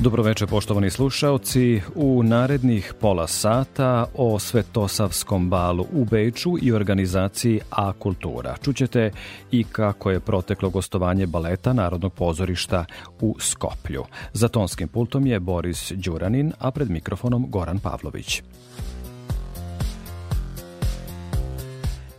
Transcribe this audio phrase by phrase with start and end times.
[0.00, 1.80] Dobroveče poštovani slušaoci.
[1.94, 8.56] U narednih pola sata o Svetosavskom balu u Beču i organizaciji A Kultura.
[8.62, 9.10] Čućete
[9.50, 12.84] i kako je proteklo gostovanje baleta Narodnog pozorišta
[13.20, 14.04] u Skoplju.
[14.32, 18.42] Za tonskim pultom je Boris Đuranin, a pred mikrofonom Goran Pavlović.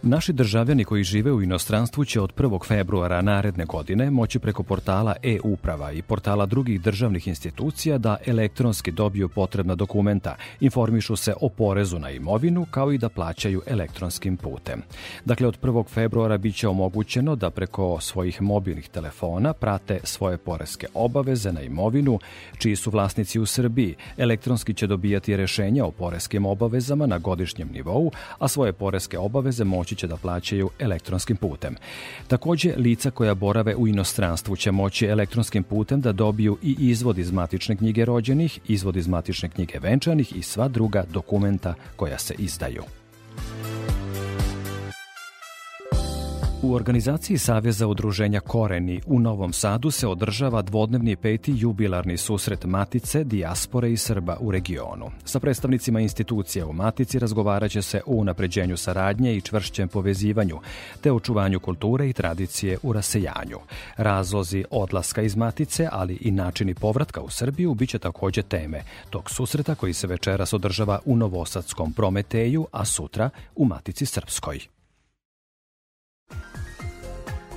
[0.02, 2.66] Naši državljani koji žive u inostranstvu će od 1.
[2.68, 9.30] februara naredne godine moći preko portala e-uprava i portala drugih državnih institucija da elektronski dobiju
[9.30, 14.82] potrebna dokumenta, informišu se o porezu na imovinu kao i da plaćaju elektronskim putem.
[15.26, 15.88] Dakle, od 1.
[15.88, 22.20] februara biće omogućeno da preko svojih mobilnih telefona prate svoje poreske obaveze na imovinu,
[22.58, 23.96] čiji su vlasnici u Srbiji.
[24.18, 29.89] Elektronski će dobijati rešenja o poreskim obavezama na godišnjem nivou, a svoje poreske obaveze moći
[29.90, 31.76] moći će da plaćaju elektronskim putem.
[32.28, 37.32] Takođe, lica koja borave u inostranstvu će moći elektronskim putem da dobiju i izvod iz
[37.32, 42.84] matične knjige rođenih, izvod iz matične knjige venčanih i sva druga dokumenta koja se izdaju.
[46.62, 53.24] U organizaciji Saveza udruženja Koreni u Novom Sadu se održava dvodnevni peti jubilarni susret Matice,
[53.24, 55.12] dijaspore i Srba u regionu.
[55.26, 60.60] Sa predstavnicima institucija u Matici razgovaraće se o unapređenju saradnje i čvršćem povezivanju,
[61.02, 63.60] te očuvanju kulture i tradicije u rasejanju.
[63.98, 69.76] Razlozi odlaska iz Matice, ali i načini povratka u Srbiju biće takođe teme tog susreta
[69.76, 74.79] koji se večeras održava u Novosadskom Prometeju, a sutra u Matici Srpskoj.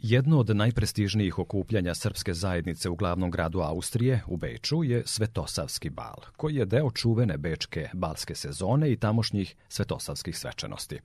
[0.00, 6.16] Jedno od najprestižnijih okupljanja srpske zajednice u glavnom gradu Austrije, u Beču, je Svetosavski bal,
[6.36, 11.00] koji je deo čuvene bečke balske sezone i tamošnjih svetosavskih svečanosti.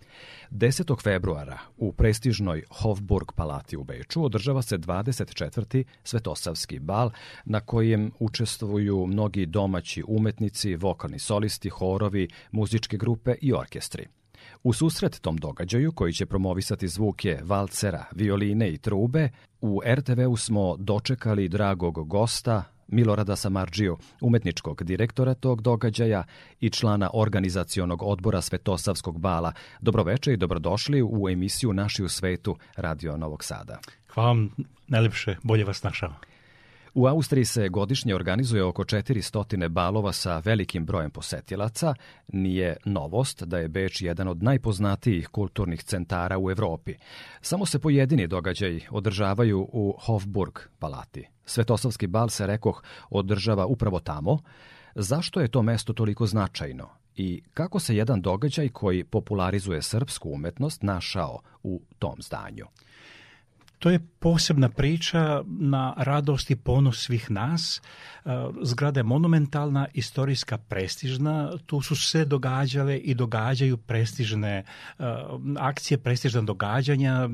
[0.51, 1.03] 10.
[1.03, 5.83] februara u prestižnoj Hofburg palati u Beču održava se 24.
[6.03, 7.11] Svetosavski bal
[7.45, 14.07] na kojem učestvuju mnogi domaći umetnici, vokalni solisti, horovi, muzičke grupe i orkestri.
[14.63, 19.29] U susret tom događaju, koji će promovisati zvuke valcera, violine i trube,
[19.61, 26.23] u RTV-u smo dočekali dragog gosta, Milorada Samarđiju, umetničkog direktora tog događaja
[26.59, 29.53] i člana organizacionog odbora Svetosavskog bala.
[29.81, 33.79] Dobroveče i dobrodošli u emisiju Naši u svetu Radio Novog Sada.
[34.07, 34.49] Hvala vam
[34.87, 36.13] najlepše, bolje vas našao.
[36.95, 41.93] U Austriji se godišnje organizuje oko 400 balova sa velikim brojem posetilaca.
[42.27, 46.95] Nije novost da je Beč jedan od najpoznatijih kulturnih centara u Evropi.
[47.41, 51.27] Samo se pojedini događaj održavaju u Hofburg palati.
[51.45, 54.39] Svetosavski bal se, rekoh, održava upravo tamo.
[54.95, 56.89] Zašto je to mesto toliko značajno?
[57.15, 62.65] I kako se jedan događaj koji popularizuje srpsku umetnost našao u tom zdanju?
[63.83, 67.81] To je posebna priča na radost i ponos svih nas.
[68.25, 68.29] E,
[68.61, 71.57] zgrada je monumentalna, istorijska, prestižna.
[71.65, 74.63] Tu su se događale i događaju prestižne e,
[75.59, 77.29] akcije, prestižna događanja,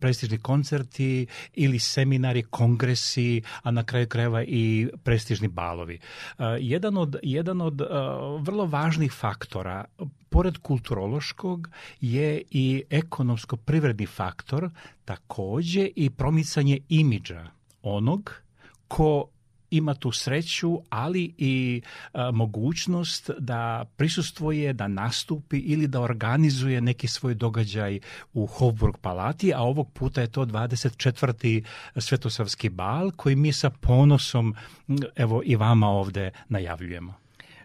[0.00, 5.94] prestižni koncerti ili seminari, kongresi, a na kraju krajeva i prestižni balovi.
[6.38, 7.82] E, jedan od, jedan od
[8.40, 9.84] vrlo važnih faktora
[10.34, 11.68] pored kulturološkog
[12.00, 14.70] je i ekonomsko-privredni faktor,
[15.04, 17.46] takođe i promicanje imidža
[17.82, 18.32] onog
[18.88, 19.28] ko
[19.70, 21.82] ima tu sreću, ali i
[22.12, 28.00] a, mogućnost da prisustvuje, da nastupi ili da organizuje neki svoj događaj
[28.32, 31.64] u Hofburg palati, a ovog puta je to 24.
[31.96, 34.54] Svetosavski bal koji mi sa ponosom
[35.16, 37.23] evo i vama ovde najavljujemo.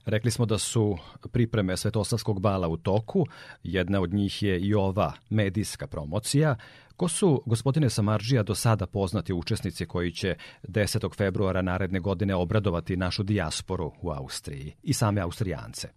[0.10, 0.98] Rekli smo da su
[1.32, 3.26] pripreme Svetosavskog bala u toku,
[3.64, 6.56] jedna od njih je i ova medijska promocija.
[6.96, 11.16] Ko su, gospodine Samarđija, do sada poznati učesnici koji će 10.
[11.18, 15.88] februara naredne godine obradovati našu dijasporu u Austriji i same Austrijance?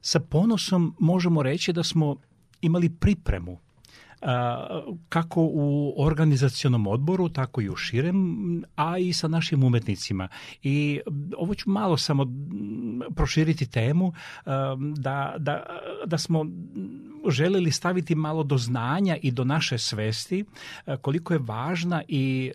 [0.00, 2.16] Sa ponosom možemo reći da smo
[2.60, 3.58] imali pripremu
[5.08, 10.28] kako u organizacionom odboru, tako i u širem, a i sa našim umetnicima.
[10.62, 11.00] I
[11.36, 12.26] ovo ću malo samo
[13.14, 14.12] proširiti temu
[14.96, 15.66] da, da,
[16.06, 16.46] da smo
[17.30, 20.44] želeli staviti malo do znanja i do naše svesti
[21.00, 22.52] koliko je važna i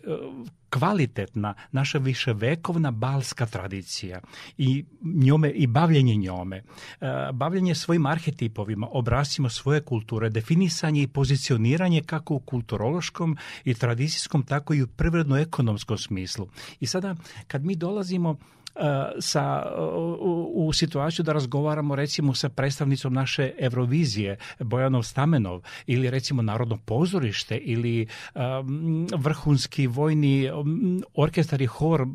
[0.74, 4.20] kvalitetna naša viševekovna balska tradicija
[4.58, 6.62] i njome i bavljenje njome, e,
[7.32, 14.74] bavljenje svojim arhetipovima, obrascima svoje kulture, definisanje i pozicioniranje kako u kulturološkom i tradicijskom, tako
[14.74, 16.48] i u privredno-ekonomskom smislu.
[16.80, 17.14] I sada,
[17.46, 18.36] kad mi dolazimo
[19.20, 19.72] sa,
[20.20, 26.78] u, u situaciju da razgovaramo recimo sa predstavnicom naše Eurovizije, Bojanov Stamenov, ili recimo Narodno
[26.84, 32.06] pozorište, ili um, vrhunski vojni um, orkestar i hor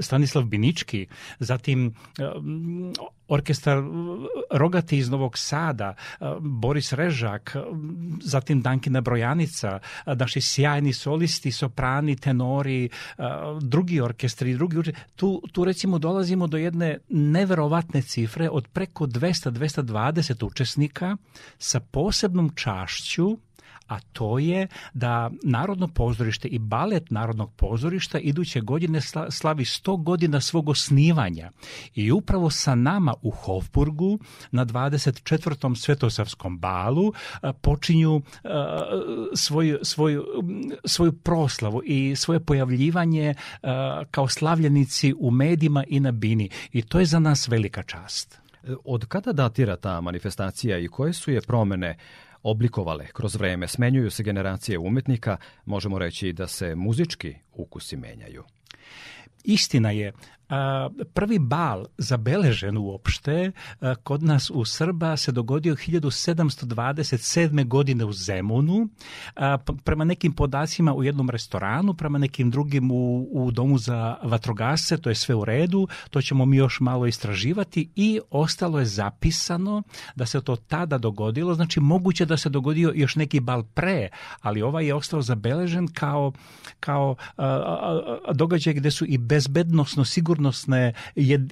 [0.00, 1.06] Stanislav Binički,
[1.38, 1.94] zatim
[2.36, 2.92] um,
[3.28, 3.82] orkestar
[4.50, 5.94] Rogati iz Novog Sada,
[6.40, 7.56] Boris Režak,
[8.22, 12.88] zatim Dankina Brojanica, naši sjajni solisti, soprani, tenori,
[13.60, 21.16] drugi orkestri, drugi tu, tu recimo dolazimo do jedne neverovatne cifre od preko 200-220 učesnika
[21.58, 23.36] sa posebnom čašću
[23.88, 29.00] a to je da Narodno pozorište i balet Narodnog pozorišta iduće godine
[29.30, 31.50] slavi 100 godina svog osnivanja.
[31.94, 34.18] I upravo sa nama u Hofburgu
[34.50, 35.76] na 24.
[35.76, 37.12] Svetosavskom balu
[37.60, 38.22] počinju
[39.34, 40.24] svoju, svoju,
[40.84, 43.34] svoju proslavu i svoje pojavljivanje
[44.10, 46.50] kao slavljenici u medijima i na bini.
[46.72, 48.38] I to je za nas velika čast.
[48.84, 51.96] Od kada datira ta manifestacija i koje su je promene
[52.46, 58.44] oblikovale kroz vreme, smenjuju se generacije umetnika, možemo reći da se muzički ukusi menjaju.
[59.44, 60.12] Istina je,
[61.14, 63.52] prvi bal zabeležen uopšte
[64.02, 67.68] kod nas u Srba se dogodio 1727.
[67.68, 68.88] godine u Zemunu,
[69.84, 75.08] prema nekim podacima u jednom restoranu, prema nekim drugim u, u domu za vatrogasce, to
[75.08, 79.82] je sve u redu, to ćemo mi još malo istraživati i ostalo je zapisano
[80.14, 84.08] da se to tada dogodilo, znači moguće da se dogodio još neki bal pre,
[84.40, 86.32] ali ovaj je ostao zabeležen kao,
[86.80, 87.16] kao
[88.34, 90.92] događaj gde su i bezbednosno sigurno sigurnosne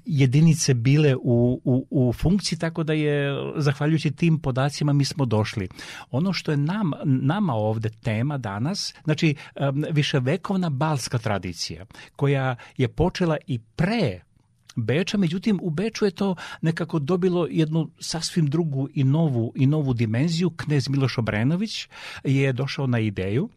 [0.04, 5.68] jedinice bile u, u, u funkciji, tako da je, zahvaljujući tim podacima, mi smo došli.
[6.10, 9.34] Ono što je nam, nama ovde tema danas, znači
[9.90, 11.86] viševekovna balska tradicija,
[12.16, 14.20] koja je počela i pre
[14.76, 19.94] Beča, međutim u Beču je to nekako dobilo jednu sasvim drugu i novu i novu
[19.94, 20.50] dimenziju.
[20.50, 21.88] Knez Miloš Obrenović
[22.24, 23.48] je došao na ideju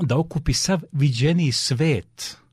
[0.00, 2.43] da okupi sav viđeniji svet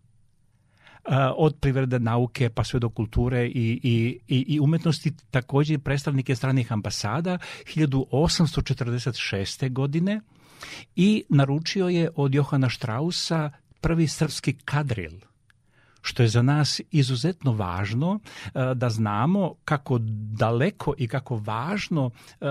[1.37, 7.37] od privrede nauke pa sve do kulture i, i, i umetnosti, takođe predstavnike stranih ambasada
[7.75, 9.71] 1846.
[9.71, 10.21] godine
[10.95, 13.51] i naručio je od Johana Štrausa
[13.81, 15.11] prvi srpski kadril–
[16.01, 19.97] što je za nas izuzetno važno e, da znamo kako
[20.39, 22.11] daleko i kako važno
[22.41, 22.45] e,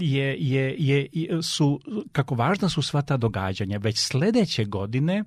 [0.00, 1.80] je, je, je, su,
[2.12, 3.78] kako važna su sva ta događanja.
[3.78, 5.24] Već sledeće godine e,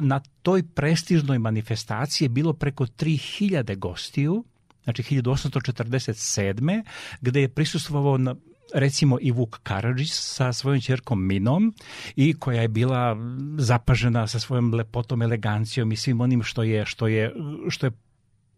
[0.00, 4.44] na toj prestižnoj manifestaciji je bilo preko 3000 gostiju,
[4.84, 6.82] znači 1847.
[7.20, 8.34] gde je prisustvovao na
[8.74, 11.74] recimo i Vuk Karadžić sa svojom čerkom Minom
[12.16, 13.16] i koja je bila
[13.58, 17.32] zapažena sa svojom lepotom, elegancijom i svim onim što je, što je,
[17.68, 17.92] što je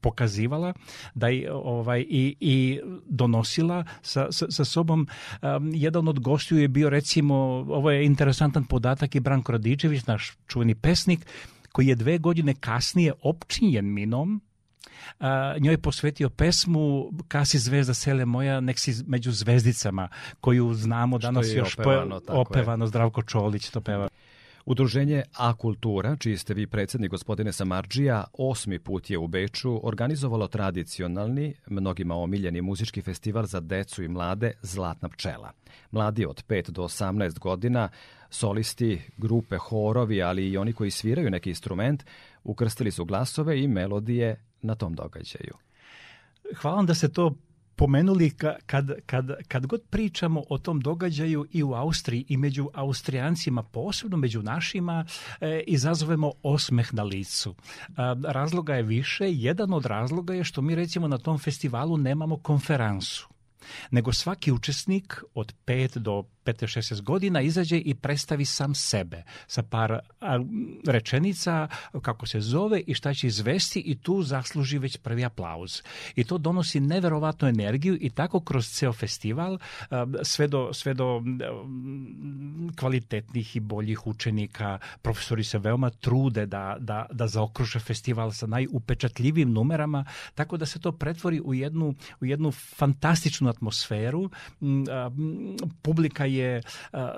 [0.01, 0.73] pokazivala
[1.15, 5.07] da je ovaj i, i donosila sa, sa, sa sobom.
[5.43, 7.35] Um, jedan od gostiju je bio recimo
[7.69, 11.27] ovo je interesantan podatak i Branko Radičević naš čuveni pesnik
[11.73, 14.41] koji je dve godine kasnije opčinjen minom
[15.21, 20.09] a, njoj posvetio pesmu Kasi zvezda sele moja, nek si među zvezdicama,
[20.41, 24.09] koju znamo danas još opevano, opevano Zdravko Čolić to peva.
[24.67, 30.49] Udruženje A Kultura, čiji ste vi predsednik gospodine Samarđija, osmi put je u Beču organizovalo
[30.49, 35.53] tradicionalni, mnogima omiljeni muzički festival za decu i mlade Zlatna pčela.
[35.91, 37.88] Mladi od 5 do 18 godina,
[38.31, 42.05] solisti, grupe, horovi, ali i oni koji sviraju neki instrument,
[42.45, 45.55] ukrstili su glasove i melodije na tom događaju.
[46.61, 47.35] Hvala da se to
[47.77, 48.31] pomenuli
[48.67, 54.17] kad, kad, kad god pričamo o tom događaju i u Austriji i među Austrijancima, posebno
[54.17, 55.05] među našima,
[55.41, 57.55] e, izazovemo osmeh na licu.
[57.89, 57.93] E,
[58.25, 59.33] razloga je više.
[59.33, 63.36] Jedan od razloga je što mi recimo na tom festivalu nemamo konferansu
[63.90, 69.99] nego svaki učesnik od 5 do 15-16 godina izađe i predstavi sam sebe sa par
[70.87, 71.68] rečenica
[72.02, 75.82] kako se zove i šta će izvesti i tu zasluži već prvi aplauz.
[76.14, 79.58] I to donosi neverovatnu energiju i tako kroz ceo festival
[80.23, 81.23] sve do, sve do
[82.76, 84.78] kvalitetnih i boljih učenika.
[85.02, 90.04] Profesori se veoma trude da, da, da zaokruže festival sa najupečatljivim numerama,
[90.35, 94.31] tako da se to pretvori u jednu, u jednu fantastičnu atmosferu.
[95.83, 96.63] Publika je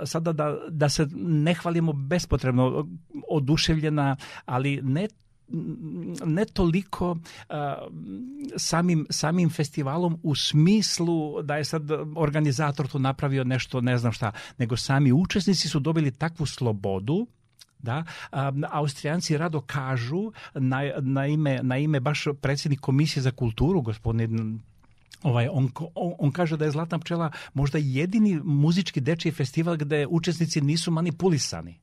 [0.05, 2.89] sada da, da se ne hvalimo bespotrebno
[3.29, 4.17] oduševljena,
[4.47, 5.09] ali ne
[6.25, 7.19] ne toliko uh,
[8.57, 11.83] samim, samim festivalom u smislu da je sad
[12.17, 17.27] organizator tu napravio nešto ne znam šta, nego sami učesnici su dobili takvu slobodu
[17.79, 23.81] da um, Austrijanci rado kažu na, na, ime, na ime baš predsjednik komisije za kulturu
[23.81, 24.61] gospodin
[25.23, 30.07] Ovaj, on, on, on kaže da je Zlatna pčela možda jedini muzički dečiji festival gde
[30.07, 31.81] učesnici nisu manipulisani.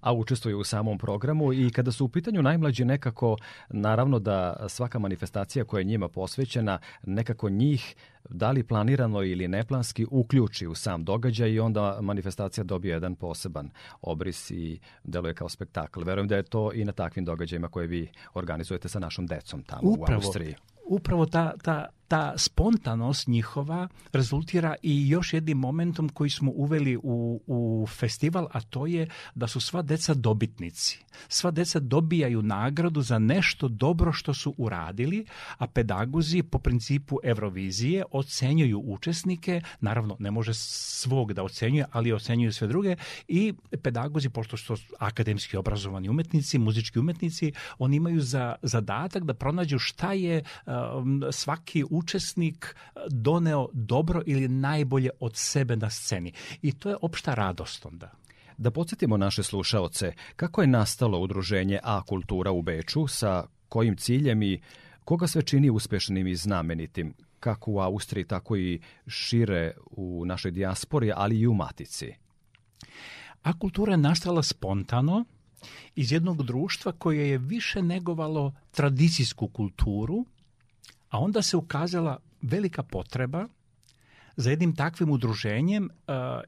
[0.00, 3.36] A učestvuju u samom programu i kada su u pitanju najmlađi nekako,
[3.70, 7.96] naravno da svaka manifestacija koja je njima posvećena, nekako njih
[8.28, 13.70] da li planirano ili neplanski uključi u sam događaj i onda manifestacija dobije jedan poseban
[14.02, 16.04] obris i deluje kao spektakl.
[16.04, 19.82] Verujem da je to i na takvim događajima koje vi organizujete sa našom decom tamo
[19.84, 20.54] upravo, u Austriji.
[20.84, 27.40] Upravo ta, ta ta spontanost njihova rezultira i još jednim momentom koji smo uveli u,
[27.46, 31.04] u festival, a to je da su sva deca dobitnici.
[31.28, 35.26] Sva deca dobijaju nagradu za nešto dobro što su uradili,
[35.58, 42.52] a pedagozi po principu Eurovizije ocenjuju učesnike, naravno ne može svog da ocenjuje, ali ocenjuju
[42.52, 42.96] sve druge
[43.28, 49.78] i pedagozi, pošto su akademski obrazovani umetnici, muzički umetnici, oni imaju za zadatak da pronađu
[49.78, 52.76] šta je um, svaki učesnik
[53.10, 56.32] doneo dobro ili najbolje od sebe na sceni.
[56.62, 58.10] I to je opšta radost onda.
[58.56, 64.42] Da podsjetimo naše slušaoce, kako je nastalo udruženje A kultura u Beču, sa kojim ciljem
[64.42, 64.60] i
[65.04, 71.12] koga sve čini uspešnim i znamenitim, kako u Austriji, tako i šire u našoj dijaspori,
[71.16, 72.12] ali i u Matici?
[73.42, 75.24] A kultura je nastala spontano,
[75.94, 80.24] iz jednog društva koje je više negovalo tradicijsku kulturu,
[81.08, 83.48] a onda se ukazala velika potreba
[84.36, 85.88] za jednim takvim udruženjem,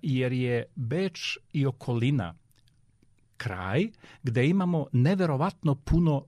[0.02, 2.34] jer je Beč i okolina
[3.36, 3.88] kraj
[4.22, 6.24] gde imamo neverovatno puno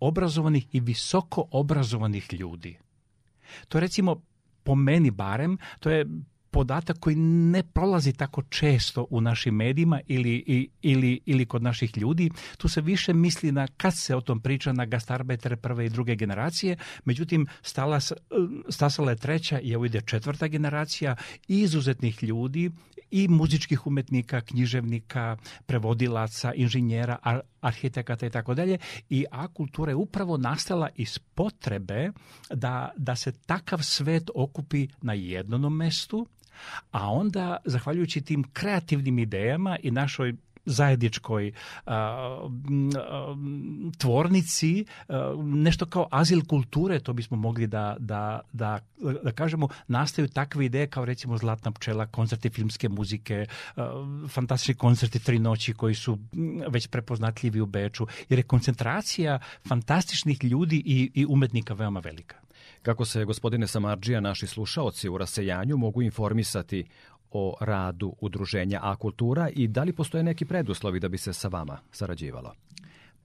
[0.00, 2.78] obrazovanih i visoko obrazovanih ljudi.
[3.68, 4.22] To je recimo
[4.62, 6.06] po meni barem, to je
[6.56, 12.30] podatak koji ne prolazi tako često u našim medijima ili, ili, ili kod naših ljudi.
[12.56, 16.16] Tu se više misli na, kad se o tom priča, na gastarbajtere prve i druge
[16.16, 18.00] generacije, međutim, stala,
[18.68, 21.16] stasala je treća i evo ide četvrta generacija
[21.48, 22.70] izuzetnih ljudi
[23.10, 27.18] i muzičkih umetnika, književnika, prevodilaca, inženjera,
[27.66, 28.78] arhitekata i tako dalje.
[29.08, 32.10] I A kultura je upravo nastala iz potrebe
[32.50, 36.26] da, da se takav svet okupi na jednom mestu,
[36.90, 40.34] a onda, zahvaljujući tim kreativnim idejama i našoj
[40.66, 41.52] zajedničkoj
[41.86, 42.46] a, a,
[43.98, 48.80] tvornici, a, nešto kao azil kulture, to bismo mogli da, da, da,
[49.22, 53.46] da kažemo, nastaju takve ideje kao recimo Zlatna pčela, koncerti filmske muzike,
[54.28, 56.18] fantastični koncerti Tri noći koji su
[56.68, 62.36] već prepoznatljivi u Beču, jer je koncentracija fantastičnih ljudi i, i umetnika veoma velika.
[62.82, 66.84] Kako se, gospodine Samarđija, naši slušaoci u rasejanju mogu informisati
[67.36, 71.48] o radu udruženja A Kultura i da li postoje neki preduslovi da bi se sa
[71.48, 72.52] vama sarađivalo?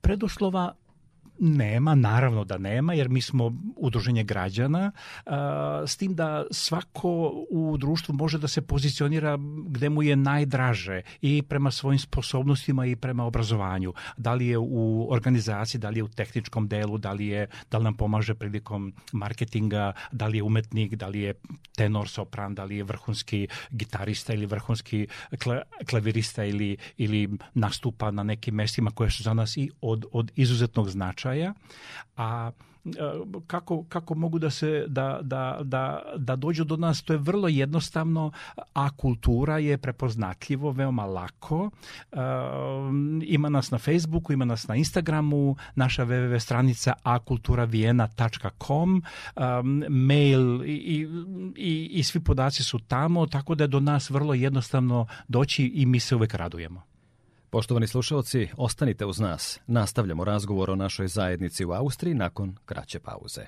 [0.01, 0.73] Preduslova
[1.43, 4.91] Nema, naravno da nema, jer mi smo udruženje građana,
[5.87, 11.41] s tim da svako u društvu može da se pozicionira gde mu je najdraže i
[11.41, 13.93] prema svojim sposobnostima i prema obrazovanju.
[14.17, 17.77] Da li je u organizaciji, da li je u tehničkom delu, da li, je, da
[17.77, 21.33] li nam pomaže prilikom marketinga, da li je umetnik, da li je
[21.75, 25.07] tenor, sopran, da li je vrhunski gitarista ili vrhunski
[25.89, 30.89] klavirista ili, ili nastupa na nekim mestima koje su za nas i od, od izuzetnog
[30.89, 31.53] značaja značaja,
[32.17, 32.51] a
[32.85, 32.91] e,
[33.47, 37.47] kako, kako mogu da se da, da, da, da dođu do nas to je vrlo
[37.47, 38.31] jednostavno
[38.73, 41.69] a kultura je prepoznatljivo veoma lako.
[42.11, 42.15] E,
[43.23, 49.01] ima nas na Facebooku ima nas na Instagramu naša www stranica akulturavijena.com
[49.35, 49.41] e,
[49.89, 51.07] mail i,
[51.55, 55.85] i, i svi podaci su tamo tako da je do nas vrlo jednostavno doći i
[55.85, 56.90] mi se uvek radujemo
[57.51, 59.59] Poštovani slušalci, ostanite uz nas.
[59.67, 63.45] Nastavljamo razgovor o našoj zajednici u Austriji nakon kraće pauze.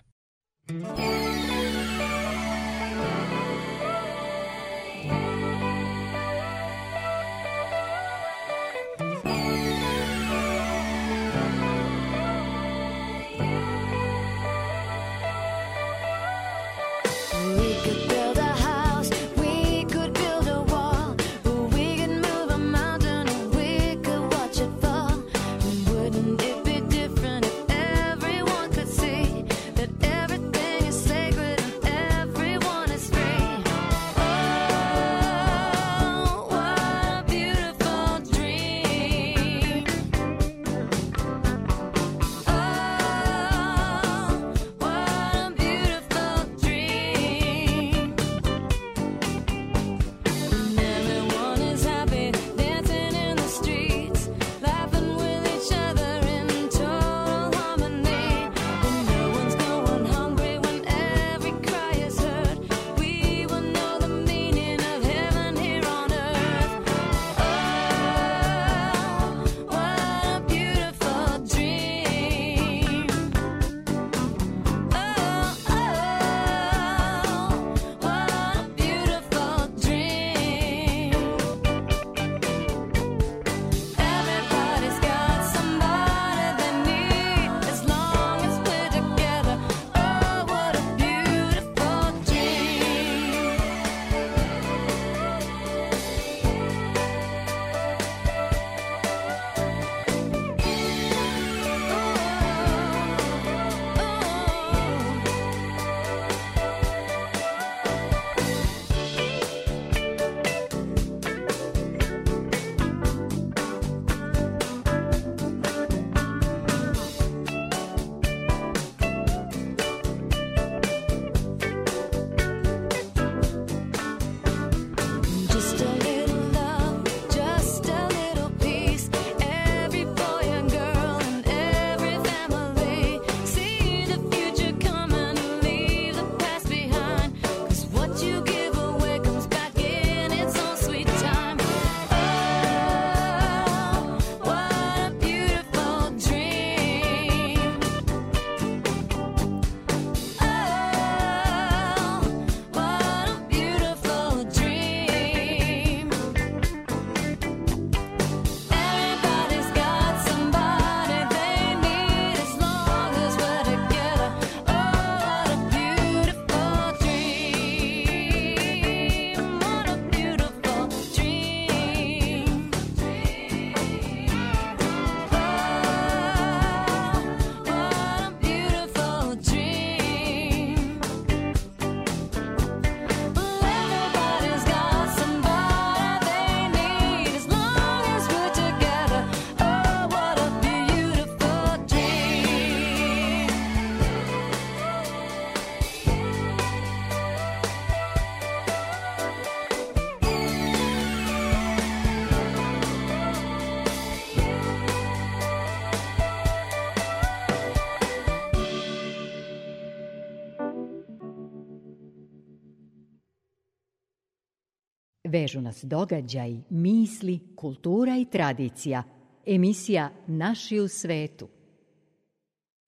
[215.33, 219.03] Vežu nas događaj, misli, kultura i tradicija.
[219.45, 221.47] Emisija Naši u svetu.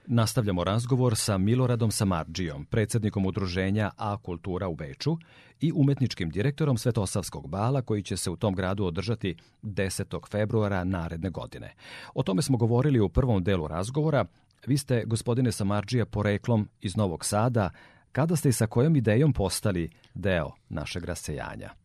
[0.07, 5.17] Nastavljamo razgovor sa Miloradom Samarđijom, predsjednikom udruženja A Kultura u Beču
[5.59, 10.29] i umetničkim direktorom Svetosavskog bala koji će se u tom gradu održati 10.
[10.31, 11.73] februara naredne godine.
[12.13, 14.25] O tome smo govorili u prvom delu razgovora.
[14.67, 17.69] Vi ste, gospodine Samarđija, poreklom iz Novog Sada.
[18.11, 21.84] Kada ste i sa kojom idejom postali deo našeg rasejanja?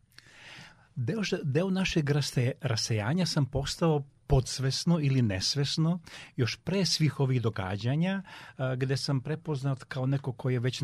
[0.95, 2.09] Deo, deo našeg
[2.61, 5.99] rasejanja sam postao podsvesno ili nesvesno,
[6.35, 8.23] još pre svih ovih događanja,
[8.77, 10.83] gde sam prepoznat kao neko koji je već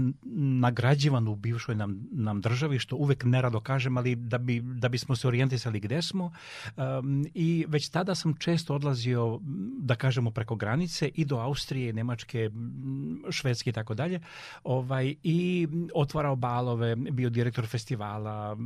[0.60, 5.16] nagrađivan u bivšoj nam, nam državi, što uvek nerado kažem, ali da, bi, da bismo
[5.16, 6.34] se orijentisali gde smo.
[7.34, 9.40] I već tada sam često odlazio,
[9.80, 12.50] da kažemo, preko granice i do Austrije, Nemačke,
[13.30, 14.20] Švedske i tako dalje.
[14.64, 18.58] Ovaj, I otvarao balove, bio direktor festivala,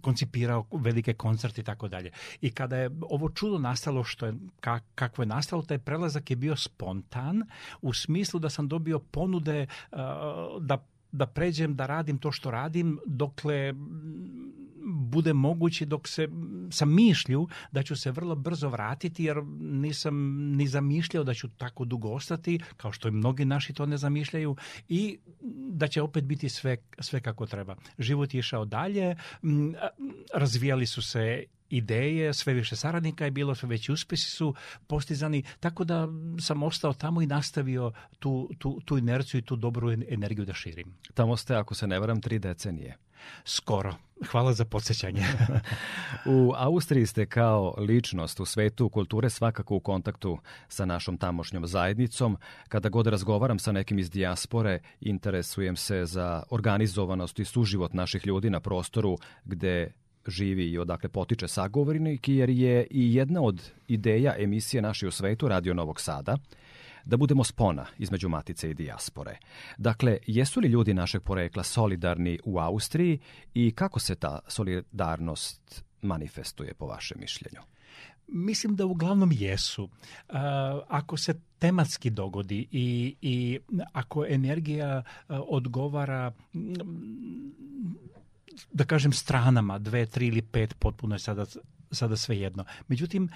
[0.00, 2.10] koncipirao velike koncerte i tako dalje.
[2.40, 4.34] I kada je ovo čudo nastalo, nastalo što je,
[4.94, 7.42] kako je nastalo, taj prelazak je bio spontan
[7.82, 9.98] u smislu da sam dobio ponude uh,
[10.60, 13.72] da da pređem da radim to što radim dokle
[14.86, 16.28] bude moguće dok se
[16.70, 20.14] sam mišlju da ću se vrlo brzo vratiti jer nisam
[20.56, 24.56] ni zamišljao da ću tako dugo ostati kao što i mnogi naši to ne zamišljaju
[24.88, 25.18] i
[25.70, 27.76] da će opet biti sve, sve kako treba.
[27.98, 29.16] Život je išao dalje,
[30.34, 34.54] razvijali su se ideje, sve više saradnika je bilo, sve veći uspjesi su
[34.86, 36.08] postizani, tako da
[36.40, 40.94] sam ostao tamo i nastavio tu, tu, tu inerciju i tu dobru energiju da širim.
[41.14, 42.96] Tamo ste, ako se ne varam, tri decenije.
[43.44, 43.94] Skoro.
[44.30, 45.24] Hvala za podsjećanje.
[46.36, 52.36] u Austriji ste kao ličnost u svetu kulture svakako u kontaktu sa našom tamošnjom zajednicom.
[52.68, 58.50] Kada god razgovaram sa nekim iz dijaspore, interesujem se za organizovanost i suživot naših ljudi
[58.50, 59.92] na prostoru gde
[60.26, 65.48] živi i odakle potiče sagovornik, jer je i jedna od ideja emisije Naši u svetu
[65.48, 66.36] Radio Novog Sada
[67.06, 69.38] da budemo spona između matice i dijaspore.
[69.78, 73.18] Dakle, jesu li ljudi našeg porekla solidarni u Austriji
[73.54, 77.60] i kako se ta solidarnost manifestuje po vašem mišljenju?
[78.28, 79.88] Mislim da uglavnom jesu.
[80.88, 83.58] ako se tematski dogodi i, i
[83.92, 86.32] ako energija odgovara
[88.72, 91.44] da kažem stranama, dve, tri ili pet, potpuno je sada
[91.90, 92.64] sada sve jedno.
[92.88, 93.28] Međutim,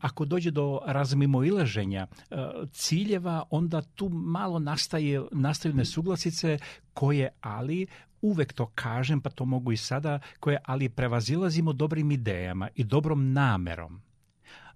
[0.00, 2.36] ako dođe do razmimoilaženja e,
[2.72, 6.58] ciljeva, onda tu malo nastaje, nastaju nesuglasice
[6.94, 7.86] koje ali
[8.22, 13.32] uvek to kažem, pa to mogu i sada, koje ali prevazilazimo dobrim idejama i dobrom
[13.32, 14.07] namerom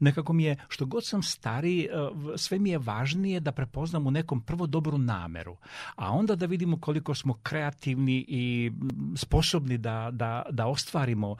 [0.02, 1.88] nekako mi je, što god sam stariji, e,
[2.36, 5.56] sve mi je važnije da prepoznam u nekom prvo dobru nameru,
[5.96, 8.72] a onda da vidimo koliko smo kreativni i
[9.16, 11.36] sposobni da, da, da ostvarimo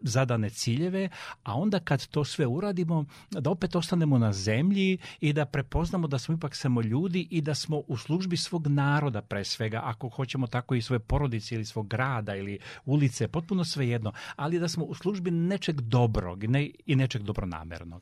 [0.00, 1.08] zadane ciljeve,
[1.44, 6.18] a onda kad to sve uradimo, da opet ostanemo na zemlji i da prepoznamo da
[6.18, 10.46] smo ipak samo ljudi i da smo u službi svog naroda pre svega, ako hoćemo
[10.46, 14.94] tako i svoje porodice ili svog grada ili ulice, potpuno svejedno, ali da smo u
[14.94, 18.01] službi nečeg dobrog ne, i nečeg dobronamernog.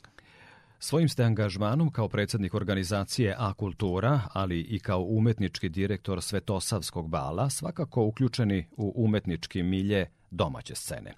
[0.82, 7.50] Svojim ste angažmanom kao predsjednik organizacije A Kultura, ali i kao umetnički direktor Svetosavskog bala,
[7.50, 11.14] svakako uključeni u umetnički milje domaće scene.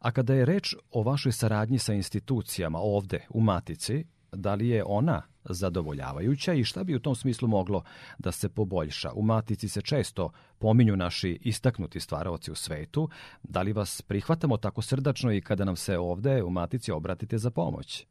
[0.00, 4.84] A kada je reč o vašoj saradnji sa institucijama ovde u Matici, da li je
[4.86, 7.84] ona zadovoljavajuća i šta bi u tom smislu moglo
[8.18, 9.12] da se poboljša?
[9.12, 13.08] U Matici se često pominju naši istaknuti stvaraoci u svetu.
[13.42, 17.50] Da li vas prihvatamo tako srdačno i kada nam se ovde u Matici obratite za
[17.50, 18.06] pomoć?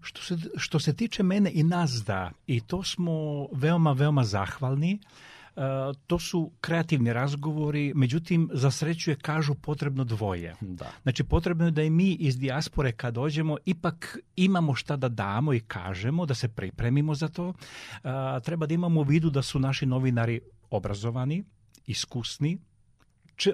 [0.00, 3.12] Što se, što se tiče mene i nas da, i to smo
[3.52, 4.98] veoma, veoma zahvalni,
[5.56, 5.60] e,
[6.06, 10.54] to su kreativni razgovori, međutim, za sreću je, kažu, potrebno dvoje.
[10.60, 10.90] Da.
[11.02, 15.54] Znači, potrebno je da i mi iz dijaspore kad dođemo, ipak imamo šta da damo
[15.54, 17.52] i kažemo, da se pripremimo za to.
[18.04, 18.08] E,
[18.44, 21.44] treba da imamo u vidu da su naši novinari obrazovani,
[21.86, 22.58] iskusni,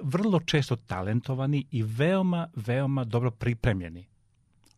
[0.03, 4.12] vrlo često talentovani i veoma, veoma dobro pripremljeni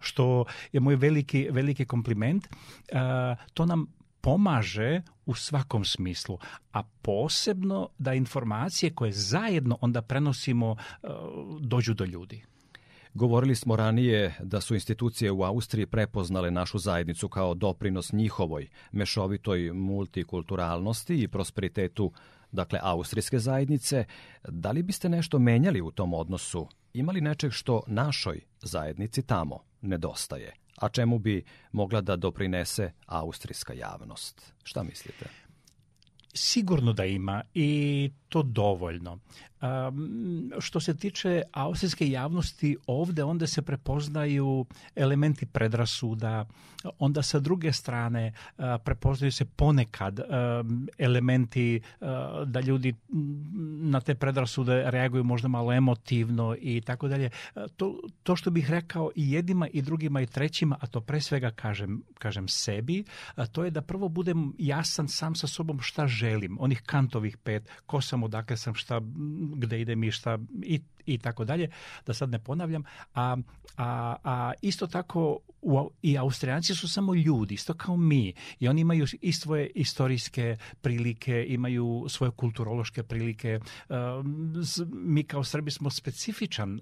[0.06, 2.48] što je moj veliki, veliki kompliment.
[3.54, 3.88] To nam
[4.22, 6.38] pomaže u svakom smislu,
[6.74, 10.76] a posebno da informacije koje zajedno onda prenosimo
[11.60, 12.44] dođu do ljudi.
[13.14, 19.74] Govorili smo ranije da su institucije u Austriji prepoznale našu zajednicu kao doprinos njihovoj mešovitoj
[19.74, 22.12] multikulturalnosti i prosperitetu
[22.52, 24.06] dakle austrijske zajednice.
[24.48, 26.68] Da li biste nešto menjali u tom odnosu?
[26.96, 34.54] Imali nečeg što našoj zajednici tamo nedostaje, a čemu bi mogla da doprinese austrijska javnost?
[34.64, 35.26] Šta mislite?
[36.34, 39.20] Sigurno da ima i to dovoljno.
[40.60, 46.46] što se tiče austrijske javnosti, ovdje onda se prepoznaju elementi predrasuda,
[47.00, 48.34] onda sa druge strane
[48.84, 50.20] prepoznaju se ponekad
[50.98, 51.82] elementi
[52.46, 52.96] da ljudi
[53.80, 57.30] na te predrasude reaguju možda malo emotivno i tako dalje.
[57.76, 61.52] To, to što bih rekao i jednima i drugima i trećima, a to pre svega
[61.52, 63.04] kažem, kažem sebi,
[63.52, 68.02] to je da prvo budem jasan sam sa sobom šta želim, onih kantovih pet, ko
[68.02, 69.02] sam, odakle sam, šta,
[69.56, 71.70] gde idem i šta i, i tako dalje,
[72.06, 73.38] da sad ne ponavljam, a,
[73.78, 78.82] a, a isto tako u, i Austrijanci su samo ljudi, isto kao mi i oni
[78.82, 83.60] imaju i svoje istorijske prilike, imaju svoje kulturološke prilike.
[84.94, 86.80] mi kao Srbi smo specifičan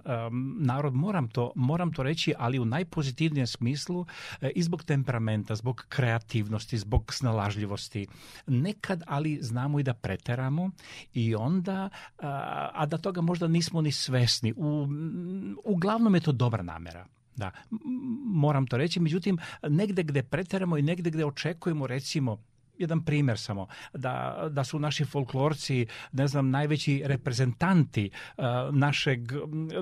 [0.59, 4.05] narod, moram to, moram to reći, ali u najpozitivnijem smislu
[4.41, 8.07] e, i zbog temperamenta, zbog kreativnosti, zbog snalažljivosti.
[8.47, 10.71] Nekad, ali znamo i da preteramo
[11.13, 11.89] i onda,
[12.73, 14.53] a da toga možda nismo ni svesni.
[14.57, 14.87] U,
[15.63, 17.05] uglavnom je to dobra namera.
[17.35, 17.51] Da,
[18.25, 18.99] moram to reći.
[18.99, 19.37] Međutim,
[19.69, 22.43] negde gde preteramo i negde gde očekujemo, recimo,
[22.77, 29.19] jedan primjer samo, da, da su naši folklorci, ne znam, najveći reprezentanti uh, našeg,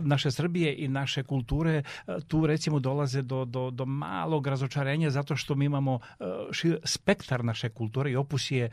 [0.01, 5.35] naše Srbije i naše kulture, uh, tu recimo dolaze do, do, do malog razočarenja zato
[5.35, 6.27] što mi imamo uh,
[6.83, 8.69] spektar naše kulture i opus je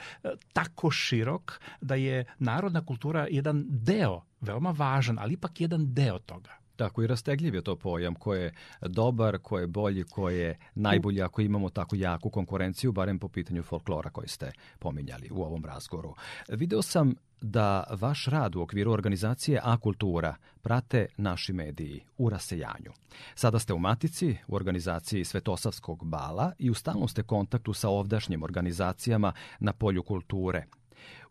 [0.53, 6.68] tako širok da je narodna kultura jedan deo, veoma važan, ali ipak jedan deo toga.
[6.79, 11.23] Tako i rastegljiv je to pojam ko je dobar, ko je bolji, ko je najbolji
[11.23, 16.15] ako imamo tako jaku konkurenciju, barem po pitanju folklora koji ste pominjali u ovom razgoru.
[16.49, 22.93] Video sam da vaš rad u okviru organizacije A Kultura prate naši mediji u rasejanju.
[23.35, 28.43] Sada ste u Matici, u organizaciji Svetosavskog bala i u stalnom ste kontaktu sa ovdašnjim
[28.43, 30.65] organizacijama na polju kulture,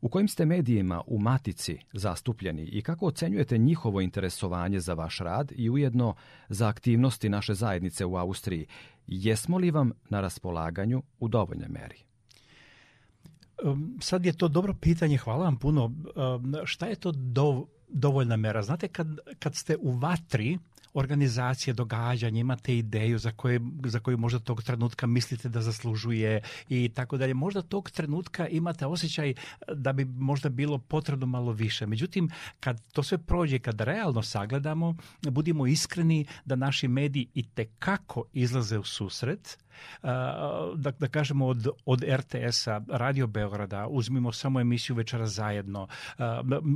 [0.02, 5.52] u kojim ste medijima u Matici zastupljeni i kako ocenjujete njihovo interesovanje za vaš rad
[5.56, 6.16] i ujedno
[6.50, 8.68] za aktivnosti naše zajednice u Austriji?
[9.08, 11.98] Jesmo li vam na raspolaganju u dovoljnoj meri?
[14.02, 15.92] Sad je to dobro pitanje, hvala vam puno.
[16.66, 17.14] Šta je to
[17.88, 18.62] dovoljna mera?
[18.62, 19.08] Znate, kad,
[19.40, 20.58] kad ste u vatri,
[21.00, 26.90] organizacije, događanja, imate ideju za, koje, za koju možda tog trenutka mislite da zaslužuje i
[26.90, 27.34] tako dalje.
[27.34, 29.34] Možda tog trenutka imate osjećaj
[29.74, 31.86] da bi možda bilo potrebno malo više.
[31.86, 32.30] Međutim,
[32.60, 38.78] kad to sve prođe, kad realno sagledamo, budimo iskreni da naši mediji i tekako izlaze
[38.78, 39.58] u susret,
[40.76, 45.88] da, da kažemo od, od RTS-a, Radio Beograda, uzmimo samo emisiju Večera zajedno,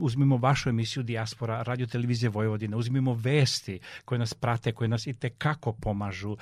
[0.02, 5.14] uzmimo vašu emisiju Dijaspora, Radio Televizije Vojvodine, uzmimo vesti koje nas prate, koje nas i
[5.14, 6.38] tekako pomažu,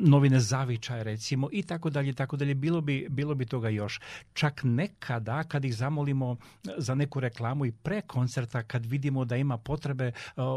[0.00, 2.54] novine Zavičaje recimo i tako dalje, tako dalje.
[2.54, 4.00] Bilo bi, bilo bi toga još.
[4.32, 6.36] Čak nekada kad ih zamolimo
[6.76, 10.12] za neku reklamu i pre koncerta kad vidimo da ima potrebe,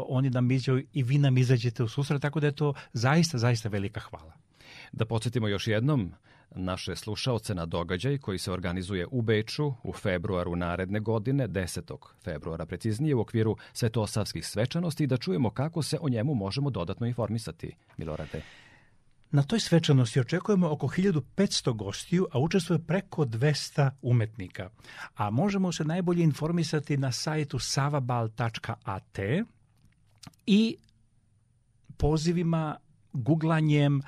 [0.08, 3.68] oni nam izađu i vi nam izađete u susret, tako da je to zaista, zaista
[3.68, 4.39] velika hvala.
[4.92, 6.12] Da podsjetimo još jednom
[6.54, 11.96] naše slušaoce na događaj koji se organizuje u Beču u februaru naredne godine, 10.
[12.24, 17.06] februara preciznije, u okviru svetosavskih svečanosti i da čujemo kako se o njemu možemo dodatno
[17.06, 17.76] informisati.
[17.96, 18.42] Milorade.
[19.30, 24.70] Na toj svečanosti očekujemo oko 1500 gostiju, a učestvuje preko 200 umetnika.
[25.14, 29.18] A možemo se najbolje informisati na sajtu savabal.at
[30.46, 30.76] i
[31.96, 32.76] pozivima
[33.12, 34.02] guglanjem,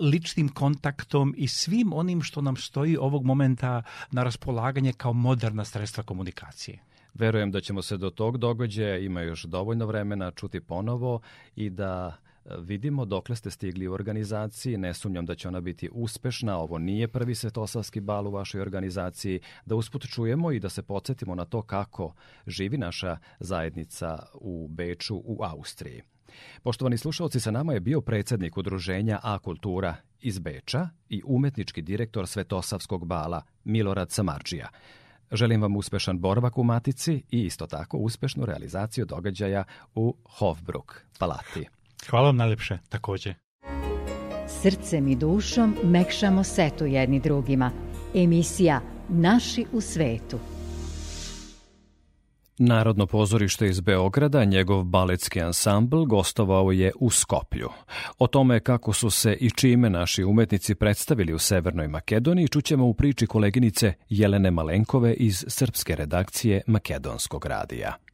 [0.00, 6.04] ličnim kontaktom i svim onim što nam stoji ovog momenta na raspolaganje kao moderna sredstva
[6.04, 6.78] komunikacije.
[7.18, 11.20] Verujem da ćemo se do tog događaja, ima još dovoljno vremena, čuti ponovo
[11.56, 15.88] i da e, vidimo dokle ste stigli u organizaciji, ne sumnjam da će ona biti
[15.92, 20.82] uspešna, ovo nije prvi svetosavski bal u vašoj organizaciji, da usput čujemo i da se
[20.82, 22.14] podsjetimo na to kako
[22.46, 26.02] živi naša zajednica u Beču u Austriji.
[26.62, 32.26] Poštovani slušalci, sa nama je bio predsednik udruženja A Kultura iz Beča i umetnički direktor
[32.26, 34.68] Svetosavskog bala Milorad Samarđija.
[35.32, 41.66] Želim vam uspešan boravak u Matici i isto tako uspešnu realizaciju događaja u Hofbruk, Palati.
[42.10, 43.34] Hvala vam najlepše, takođe.
[44.62, 47.70] Srcem i dušom mekšamo setu jedni drugima.
[48.14, 50.38] Emisija Naši u svetu.
[52.58, 57.68] Narodno pozorište iz Beograda, njegov baletski ansambl, gostovao je u Skoplju.
[58.18, 62.94] O tome kako su se i čime naši umetnici predstavili u Severnoj Makedoniji čućemo u
[62.94, 68.05] priči koleginice Jelene Malenkove iz srpske redakcije Makedonskog radija.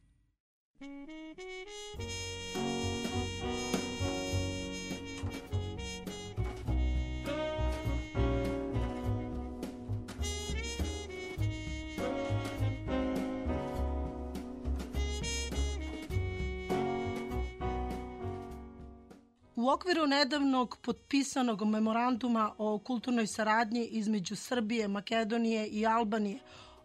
[19.63, 26.39] U okviru nedavnog potpisanog memoranduma o kulturnoj saradnji između Srbije, Makedonije i Albanije,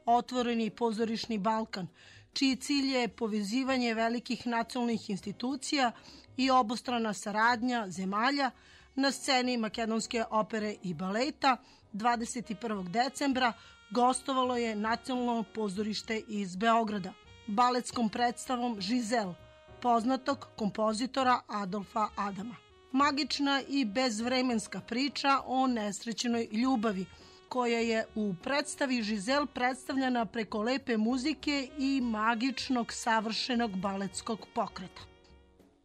[0.06, 1.88] otvoreni pozorišni Balkan,
[2.32, 5.92] čiji cilj je povezivanje velikih nacionalnih institucija
[6.36, 8.50] i obostrana saradnja zemalja
[8.94, 11.56] na sceni Makedonske opere i baleta
[11.92, 12.88] 21.
[12.88, 13.52] decembra
[13.90, 17.12] gostovalo je Nacionalno pozorište iz Beograda
[17.46, 19.34] baletskom predstavom Žizel,
[19.82, 22.67] poznatog kompozitora Adolfa Adama.
[22.92, 27.06] Magična i bezvremenska priča o nesrećenoj ljubavi,
[27.48, 35.02] koja je u predstavi Žizel predstavljena preko lepe muzike i magičnog savršenog baletskog pokreta.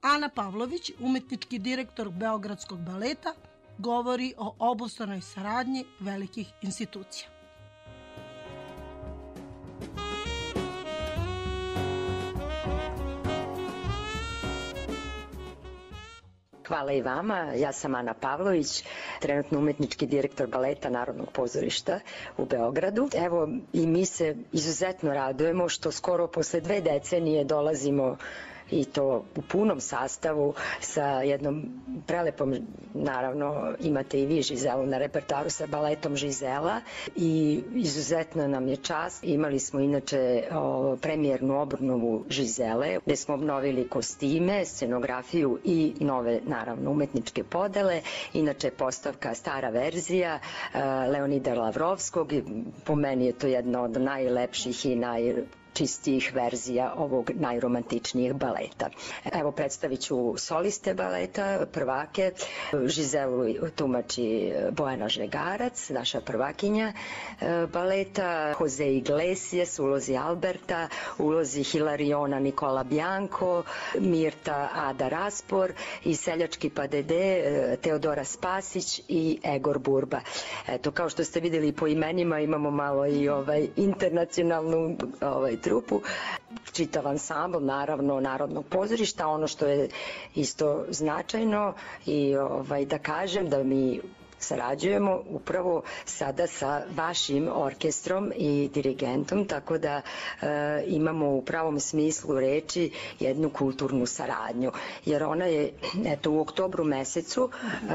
[0.02, 3.34] Ana Pavlović, umetnički direktor Beogradskog baleta,
[3.78, 7.30] govori o obostranoj saradnji velikih institucija.
[16.65, 17.38] Hvala i vama.
[17.54, 18.84] Ja sam Ana Pavlović,
[19.19, 21.99] trenutno umetnički direktor baleta Narodnog pozorišta
[22.38, 23.10] u Beogradu.
[23.15, 23.41] Evo
[23.73, 28.17] i mi se izuzetno radujemo što skoro posle dve decenije dolazimo
[28.71, 31.63] i to u punom sastavu sa jednom
[32.08, 32.56] prelepom,
[32.93, 36.82] naravno imate i vi Žizelu na repertaru sa baletom Žizela
[37.15, 39.23] i izuzetno nam je čast.
[39.23, 46.91] Imali smo inače o, premijernu obnovu Žizele gde smo obnovili kostime, scenografiju i nove naravno
[46.91, 48.02] umetničke podele.
[48.34, 50.39] Inače postavka stara verzija
[50.73, 52.34] e, Leonida Lavrovskog
[52.86, 55.34] po meni je to jedna od najlepših i naj
[55.74, 58.90] čistijih verzija ovog najromantičnijih baleta.
[59.34, 62.32] Evo predstavit ću soliste baleta, prvake.
[62.86, 66.94] Žizelu tumači Bojana Žegarac, naša prvakinja
[67.42, 73.64] e, baleta, Jose Iglesias, ulozi Alberta, ulozi Hilariona Nikola Bianco,
[74.00, 75.72] Mirta Ada Raspor
[76.04, 77.44] i Seljački padede
[77.82, 80.20] Teodora Spasić i Egor Burba.
[80.68, 86.02] Eto, kao što ste videli po imenima imamo malo i ovaj internacionalnu ovaj, trupu,
[86.71, 89.89] čitav ansambl naravno Narodnog pozorišta, ono što je
[90.36, 91.73] isto značajno
[92.06, 94.02] i ovaj, da kažem da mi
[94.43, 100.01] sarađujemo upravo sada sa vašim orkestrom i dirigentom, tako da
[100.41, 100.47] e,
[100.88, 104.71] imamo u pravom smislu reči jednu kulturnu saradnju.
[105.06, 105.71] Jer ona je,
[106.06, 107.93] eto, u oktobru mesecu e,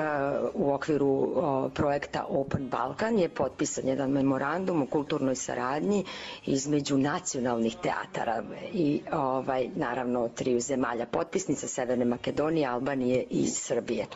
[0.55, 6.05] u okviru o, projekta Open Balkan je potpisan jedan memorandum o kulturnoj saradnji
[6.47, 14.07] između nacionalnih teatara i ovaj, naravno triju zemalja potpisnica Severne Makedonije, Albanije i Srbije.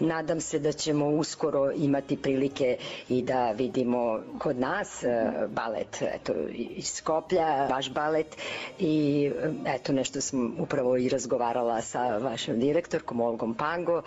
[0.00, 2.76] Nadam se da ćemo uskoro imati prilike
[3.08, 5.08] i da vidimo kod nas e,
[5.48, 8.36] balet eto, iz Skoplja, vaš balet.
[8.78, 14.02] I e, eto nešto sam upravo i razgovarala sa vašom direktorkom Olgom Pango,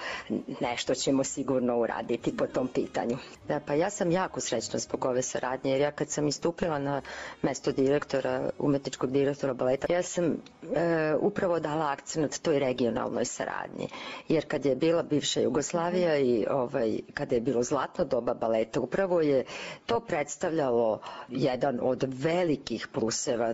[0.62, 3.18] nešto ćemo sigurno uraditi po tom pitanju.
[3.48, 7.02] Da, pa ja sam jako srećna zbog ove saradnje, jer ja kad sam istupila na
[7.42, 13.88] mesto direktora, umetničkog direktora baleta, ja sam e, upravo dala akcent toj regionalnoj saradnji,
[14.28, 18.80] jer kad je bila bivša Jugoslavija, Jugoslavija i ovaj, kada je bilo zlatno doba baleta,
[18.80, 19.46] upravo je
[19.86, 23.54] to predstavljalo jedan od velikih pluseva,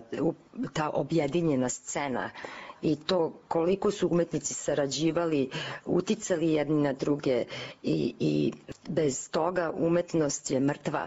[0.72, 2.30] ta objedinjena scena
[2.82, 5.50] i to koliko su umetnici sarađivali,
[5.86, 7.44] uticali jedni na druge
[7.82, 8.52] i, i
[8.88, 11.06] bez toga umetnost je mrtva.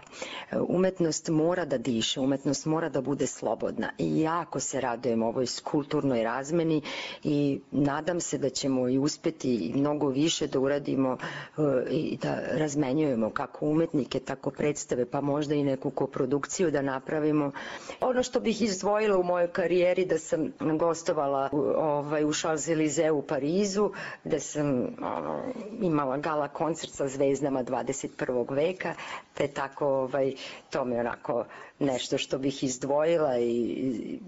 [0.68, 6.22] Umetnost mora da diše, umetnost mora da bude slobodna i jako se radujem ovoj kulturnoj
[6.24, 6.82] razmeni
[7.24, 11.12] i nadam se da ćemo i uspeti mnogo više da uradimo
[11.56, 17.52] uh, i da razmenjujemo kako umetnike, tako predstave, pa možda i neku koprodukciju da napravimo.
[18.00, 23.22] Ono što bih izdvojila u mojoj karijeri da sam gostovala u ovaj, u Champs-Élysées u
[23.22, 23.90] Parizu,
[24.24, 25.42] gde sam ono,
[25.80, 28.54] imala gala koncert sa zvezdama 21.
[28.54, 28.94] veka,
[29.34, 30.34] te tako ovaj,
[30.70, 31.44] to mi onako
[31.82, 34.18] nešto što bih izdvojila i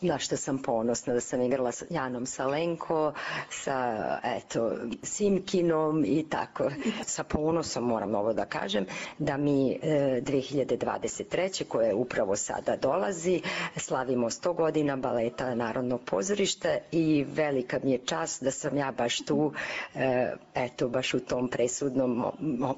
[0.00, 3.12] na što sam ponosna da sam igrala sa Janom Salenko,
[3.50, 4.72] sa eto,
[5.02, 6.70] Simkinom i tako.
[7.04, 8.86] Sa ponosom moram ovo da kažem,
[9.18, 11.64] da mi e, 2023.
[11.64, 13.42] koje upravo sada dolazi,
[13.76, 19.24] slavimo 100 godina baleta Narodnog pozorišta i velika mi je čast da sam ja baš
[19.24, 19.52] tu,
[19.94, 22.24] e, eto, baš u tom presudnom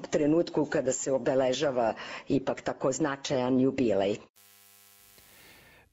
[0.09, 1.93] trenutku kada se obeležava
[2.27, 4.17] ipak tako značajan jubilej.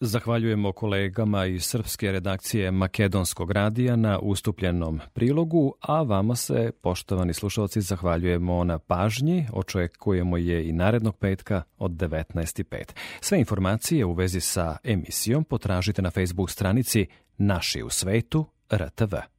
[0.01, 7.81] Zahvaljujemo kolegama iz srpske redakcije Makedonskog radija na ustupljenom prilogu, a vama se, poštovani slušalci,
[7.81, 12.85] zahvaljujemo na pažnji, očekujemo je i narednog petka od 19.05.
[13.21, 17.07] Sve informacije u vezi sa emisijom potražite na Facebook stranici
[17.39, 19.33] Naši u svetu RTV.